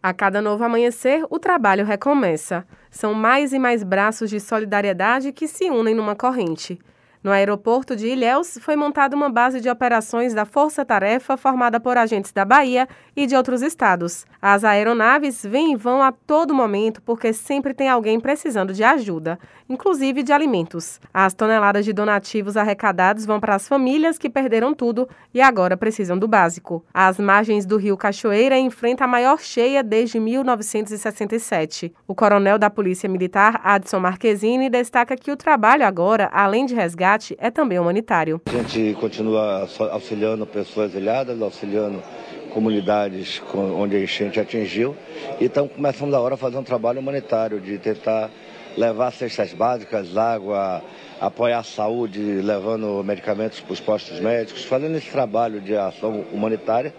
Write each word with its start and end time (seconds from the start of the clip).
A 0.00 0.14
cada 0.14 0.40
novo 0.40 0.62
amanhecer, 0.62 1.26
o 1.28 1.40
trabalho 1.40 1.84
recomeça. 1.84 2.64
São 2.88 3.12
mais 3.12 3.52
e 3.52 3.58
mais 3.58 3.82
braços 3.82 4.30
de 4.30 4.38
solidariedade 4.38 5.32
que 5.32 5.48
se 5.48 5.68
unem 5.70 5.92
numa 5.92 6.14
corrente. 6.14 6.78
No 7.22 7.32
aeroporto 7.32 7.96
de 7.96 8.06
Ilhéus, 8.06 8.58
foi 8.60 8.76
montada 8.76 9.16
uma 9.16 9.28
base 9.28 9.60
de 9.60 9.68
operações 9.68 10.32
da 10.32 10.44
Força 10.44 10.84
Tarefa 10.84 11.36
formada 11.36 11.80
por 11.80 11.98
agentes 11.98 12.30
da 12.30 12.44
Bahia 12.44 12.88
e 13.16 13.26
de 13.26 13.34
outros 13.34 13.60
estados. 13.60 14.24
As 14.40 14.62
aeronaves 14.62 15.42
vêm 15.44 15.72
e 15.72 15.76
vão 15.76 16.00
a 16.00 16.12
todo 16.12 16.54
momento 16.54 17.02
porque 17.02 17.32
sempre 17.32 17.74
tem 17.74 17.88
alguém 17.88 18.20
precisando 18.20 18.72
de 18.72 18.84
ajuda, 18.84 19.36
inclusive 19.68 20.22
de 20.22 20.32
alimentos. 20.32 21.00
As 21.12 21.34
toneladas 21.34 21.84
de 21.84 21.92
donativos 21.92 22.56
arrecadados 22.56 23.26
vão 23.26 23.40
para 23.40 23.56
as 23.56 23.66
famílias 23.66 24.16
que 24.16 24.30
perderam 24.30 24.72
tudo 24.72 25.08
e 25.34 25.40
agora 25.40 25.76
precisam 25.76 26.16
do 26.16 26.28
básico. 26.28 26.84
As 26.94 27.18
margens 27.18 27.66
do 27.66 27.76
rio 27.76 27.96
Cachoeira 27.96 28.56
enfrentam 28.56 29.04
a 29.06 29.10
maior 29.10 29.40
cheia 29.40 29.82
desde 29.82 30.20
1967. 30.20 31.92
O 32.06 32.14
coronel 32.14 32.60
da 32.60 32.70
Polícia 32.70 33.08
Militar, 33.08 33.60
Adson 33.64 33.98
Marquezine, 33.98 34.70
destaca 34.70 35.16
que 35.16 35.32
o 35.32 35.36
trabalho 35.36 35.84
agora, 35.84 36.30
além 36.32 36.64
de 36.64 36.76
resgate, 36.76 37.07
resgate 37.08 37.36
é 37.38 37.50
também 37.50 37.78
humanitário. 37.78 38.40
A 38.46 38.50
gente 38.50 38.94
continua 39.00 39.66
auxiliando 39.90 40.46
pessoas 40.46 40.94
ilhadas, 40.94 41.40
auxiliando 41.40 42.02
comunidades 42.52 43.42
onde 43.54 43.96
a 43.96 44.02
enchente 44.02 44.40
atingiu 44.40 44.96
e 45.40 45.44
estamos 45.44 45.72
começando 45.72 46.14
agora 46.14 46.34
a 46.34 46.38
fazer 46.38 46.56
um 46.58 46.62
trabalho 46.62 47.00
humanitário 47.00 47.60
de 47.60 47.78
tentar 47.78 48.30
levar 48.76 49.10
cestas 49.12 49.52
básicas, 49.52 50.16
água, 50.16 50.82
apoiar 51.20 51.58
a 51.58 51.62
saúde, 51.62 52.20
levando 52.20 53.02
medicamentos 53.04 53.60
para 53.60 53.72
os 53.72 53.80
postos 53.80 54.20
médicos, 54.20 54.64
fazendo 54.64 54.96
esse 54.96 55.10
trabalho 55.10 55.60
de 55.60 55.76
ação 55.76 56.24
humanitária 56.32 56.94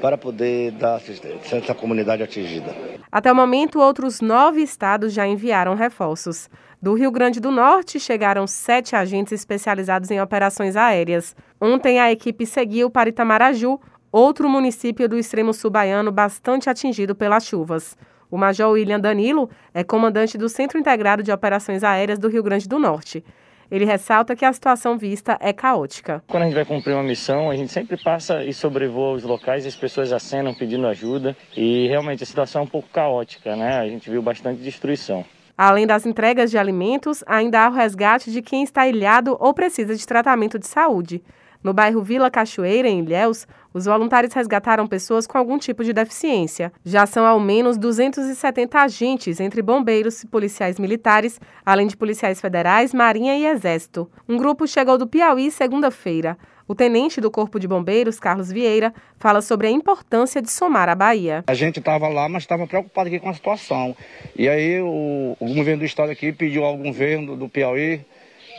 para 0.00 0.18
poder 0.18 0.72
dar 0.72 0.96
assistência 0.96 1.72
à 1.72 1.74
comunidade 1.74 2.22
atingida. 2.22 2.74
Até 3.10 3.30
o 3.30 3.36
momento, 3.36 3.78
outros 3.78 4.20
nove 4.20 4.62
estados 4.62 5.12
já 5.12 5.26
enviaram 5.26 5.74
reforços. 5.74 6.48
Do 6.82 6.94
Rio 6.94 7.12
Grande 7.12 7.38
do 7.38 7.52
Norte, 7.52 8.00
chegaram 8.00 8.44
sete 8.44 8.96
agentes 8.96 9.32
especializados 9.32 10.10
em 10.10 10.20
operações 10.20 10.74
aéreas. 10.74 11.36
Ontem, 11.60 12.00
a 12.00 12.10
equipe 12.10 12.44
seguiu 12.44 12.90
para 12.90 13.08
Itamaraju, 13.08 13.78
outro 14.10 14.48
município 14.48 15.08
do 15.08 15.16
extremo 15.16 15.54
sul 15.54 15.70
baiano 15.70 16.10
bastante 16.10 16.68
atingido 16.68 17.14
pelas 17.14 17.46
chuvas. 17.46 17.96
O 18.28 18.36
Major 18.36 18.72
William 18.72 18.98
Danilo 18.98 19.48
é 19.72 19.84
comandante 19.84 20.36
do 20.36 20.48
Centro 20.48 20.76
Integrado 20.76 21.22
de 21.22 21.30
Operações 21.30 21.84
Aéreas 21.84 22.18
do 22.18 22.26
Rio 22.26 22.42
Grande 22.42 22.68
do 22.68 22.80
Norte. 22.80 23.24
Ele 23.70 23.84
ressalta 23.84 24.34
que 24.34 24.44
a 24.44 24.52
situação 24.52 24.98
vista 24.98 25.38
é 25.40 25.52
caótica. 25.52 26.20
Quando 26.26 26.42
a 26.42 26.46
gente 26.46 26.56
vai 26.56 26.64
cumprir 26.64 26.94
uma 26.94 27.04
missão, 27.04 27.48
a 27.48 27.54
gente 27.54 27.70
sempre 27.70 27.96
passa 27.96 28.44
e 28.44 28.52
sobrevoa 28.52 29.14
os 29.14 29.22
locais 29.22 29.64
as 29.64 29.76
pessoas 29.76 30.12
acenam 30.12 30.52
pedindo 30.52 30.88
ajuda. 30.88 31.36
E 31.56 31.86
realmente 31.86 32.24
a 32.24 32.26
situação 32.26 32.62
é 32.62 32.64
um 32.64 32.68
pouco 32.68 32.88
caótica, 32.88 33.54
né? 33.54 33.78
A 33.78 33.86
gente 33.86 34.10
viu 34.10 34.20
bastante 34.20 34.60
destruição. 34.60 35.24
Além 35.64 35.86
das 35.86 36.04
entregas 36.04 36.50
de 36.50 36.58
alimentos, 36.58 37.22
ainda 37.24 37.60
há 37.60 37.68
o 37.68 37.72
resgate 37.72 38.32
de 38.32 38.42
quem 38.42 38.64
está 38.64 38.88
ilhado 38.88 39.36
ou 39.38 39.54
precisa 39.54 39.94
de 39.94 40.04
tratamento 40.04 40.58
de 40.58 40.66
saúde. 40.66 41.22
No 41.62 41.72
bairro 41.72 42.02
Vila 42.02 42.30
Cachoeira, 42.30 42.88
em 42.88 43.00
Ilhéus, 43.00 43.46
os 43.72 43.84
voluntários 43.84 44.34
resgataram 44.34 44.86
pessoas 44.86 45.26
com 45.26 45.38
algum 45.38 45.58
tipo 45.58 45.84
de 45.84 45.92
deficiência. 45.92 46.72
Já 46.84 47.06
são 47.06 47.24
ao 47.24 47.38
menos 47.38 47.78
270 47.78 48.78
agentes, 48.78 49.38
entre 49.38 49.62
bombeiros 49.62 50.24
policiais 50.24 50.78
militares, 50.78 51.40
além 51.64 51.86
de 51.86 51.96
policiais 51.96 52.40
federais, 52.40 52.92
marinha 52.92 53.36
e 53.36 53.46
exército. 53.46 54.10
Um 54.28 54.36
grupo 54.36 54.66
chegou 54.66 54.98
do 54.98 55.06
Piauí 55.06 55.50
segunda-feira. 55.50 56.36
O 56.66 56.74
tenente 56.74 57.20
do 57.20 57.30
Corpo 57.30 57.60
de 57.60 57.68
Bombeiros, 57.68 58.18
Carlos 58.18 58.50
Vieira, 58.50 58.94
fala 59.18 59.40
sobre 59.40 59.66
a 59.66 59.70
importância 59.70 60.40
de 60.40 60.50
somar 60.50 60.88
a 60.88 60.94
Bahia. 60.94 61.44
A 61.46 61.54
gente 61.54 61.78
estava 61.78 62.08
lá, 62.08 62.28
mas 62.28 62.44
estava 62.44 62.66
preocupado 62.66 63.08
aqui 63.08 63.18
com 63.18 63.28
a 63.28 63.34
situação. 63.34 63.96
E 64.36 64.48
aí 64.48 64.80
o, 64.80 65.36
o 65.38 65.54
governo 65.54 65.80
do 65.80 65.84
estado 65.84 66.10
aqui 66.10 66.32
pediu 66.32 66.64
ao 66.64 66.76
governo 66.76 67.36
do 67.36 67.48
Piauí 67.48 68.00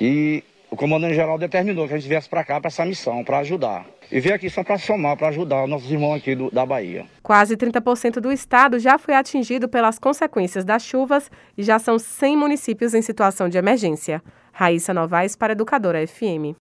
e 0.00 0.42
o 0.70 0.76
comandante-geral 0.76 1.38
determinou 1.38 1.86
que 1.86 1.94
a 1.94 1.98
gente 1.98 2.08
viesse 2.08 2.28
para 2.28 2.44
cá 2.44 2.60
para 2.60 2.68
essa 2.68 2.84
missão, 2.84 3.24
para 3.24 3.38
ajudar. 3.38 3.86
E 4.10 4.20
veio 4.20 4.34
aqui 4.34 4.48
só 4.48 4.62
para 4.64 4.78
somar, 4.78 5.16
para 5.16 5.28
ajudar 5.28 5.64
os 5.64 5.70
nossos 5.70 5.90
irmãos 5.90 6.16
aqui 6.16 6.34
do, 6.34 6.50
da 6.50 6.64
Bahia. 6.64 7.06
Quase 7.22 7.56
30% 7.56 8.20
do 8.20 8.32
estado 8.32 8.78
já 8.78 8.98
foi 8.98 9.14
atingido 9.14 9.68
pelas 9.68 9.98
consequências 9.98 10.64
das 10.64 10.82
chuvas 10.82 11.30
e 11.56 11.62
já 11.62 11.78
são 11.78 11.98
100 11.98 12.36
municípios 12.36 12.94
em 12.94 13.02
situação 13.02 13.48
de 13.48 13.58
emergência. 13.58 14.22
Raíssa 14.52 14.92
Novaes 14.92 15.36
para 15.36 15.52
Educadora 15.52 16.06
FM. 16.06 16.56